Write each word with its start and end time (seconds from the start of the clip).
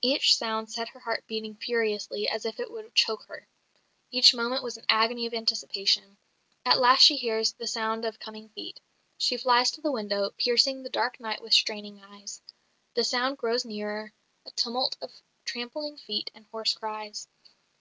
Each 0.00 0.36
sound 0.36 0.70
set 0.70 0.90
her 0.90 1.00
heart 1.00 1.26
beating 1.26 1.56
furiously 1.56 2.28
as 2.28 2.44
if 2.44 2.60
it 2.60 2.70
would 2.70 2.94
choke 2.94 3.24
her. 3.24 3.48
Each 4.12 4.32
moment 4.32 4.62
was 4.62 4.76
an 4.76 4.84
agony 4.88 5.26
of 5.26 5.34
anticipation. 5.34 6.18
At 6.64 6.78
last 6.78 7.00
she 7.02 7.16
hears 7.16 7.52
the 7.52 7.66
sound 7.66 8.04
of 8.04 8.20
coming 8.20 8.48
feet. 8.50 8.78
She 9.18 9.36
flies 9.36 9.72
to 9.72 9.80
the 9.80 9.90
window, 9.90 10.30
piercing 10.38 10.84
the 10.84 10.88
dark 10.88 11.18
night 11.18 11.42
with 11.42 11.52
straining 11.52 12.00
eyes. 12.00 12.40
The 12.94 13.02
sound 13.02 13.38
grows 13.38 13.64
nearer, 13.64 14.12
a 14.46 14.52
tumult 14.52 14.96
of 15.02 15.12
trampling 15.44 15.96
feet 15.96 16.30
and 16.32 16.46
hoarse 16.52 16.74
cries. 16.74 17.26